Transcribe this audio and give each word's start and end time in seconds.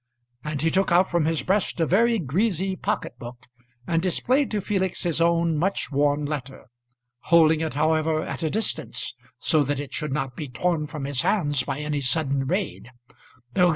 And 0.43 0.63
he 0.63 0.71
took 0.71 0.91
out 0.91 1.11
from 1.11 1.25
his 1.25 1.43
breast 1.43 1.79
a 1.79 1.85
very 1.85 2.17
greasy 2.17 2.75
pocket 2.75 3.19
book, 3.19 3.45
and 3.85 4.01
displayed 4.01 4.49
to 4.49 4.59
Felix 4.59 5.03
his 5.03 5.21
own 5.21 5.55
much 5.59 5.91
worn 5.91 6.25
letter, 6.25 6.65
holding 7.25 7.61
it, 7.61 7.75
however, 7.75 8.23
at 8.23 8.41
a 8.41 8.49
distance, 8.49 9.13
so 9.37 9.63
that 9.63 9.79
it 9.79 9.93
should 9.93 10.11
not 10.11 10.35
be 10.35 10.47
torn 10.47 10.87
from 10.87 11.05
his 11.05 11.21
hands 11.21 11.61
by 11.61 11.81
any 11.81 12.01
sudden 12.01 12.47
raid. 12.47 12.89